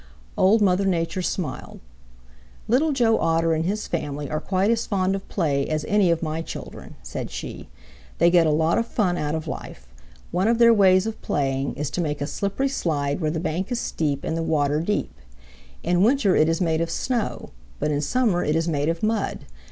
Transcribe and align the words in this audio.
Old 0.35 0.63
Mother 0.63 0.87
Nature 0.87 1.21
smiled. 1.21 1.79
"Little 2.67 2.91
Joe 2.91 3.19
Otter 3.19 3.53
and 3.53 3.65
his 3.65 3.85
family 3.85 4.31
are 4.31 4.39
quite 4.39 4.71
as 4.71 4.87
fond 4.87 5.13
of 5.13 5.29
play 5.29 5.67
as 5.67 5.85
any 5.87 6.09
of 6.09 6.23
my 6.23 6.41
children," 6.41 6.95
said 7.03 7.29
she. 7.29 7.69
"They 8.17 8.31
get 8.31 8.47
a 8.47 8.49
lot 8.49 8.79
of 8.79 8.87
fun 8.87 9.15
out 9.15 9.35
of 9.35 9.47
life. 9.47 9.85
One 10.31 10.47
of 10.47 10.57
their 10.57 10.73
ways 10.73 11.05
of 11.05 11.21
playing 11.21 11.75
is 11.75 11.91
to 11.91 12.01
make 12.01 12.19
a 12.19 12.25
slippery 12.25 12.67
slide 12.67 13.21
where 13.21 13.29
the 13.29 13.39
bank 13.39 13.71
is 13.71 13.79
steep 13.79 14.23
and 14.23 14.35
the 14.35 14.41
water 14.41 14.81
deep. 14.81 15.13
In 15.83 16.01
winter 16.01 16.35
it 16.35 16.49
is 16.49 16.59
made 16.59 16.81
of 16.81 16.89
snow, 16.89 17.51
but 17.77 17.91
in 17.91 18.01
summer 18.01 18.43
it 18.43 18.55
is 18.55 18.67
made 18.67 18.89
of 18.89 19.03
mud. 19.03 19.45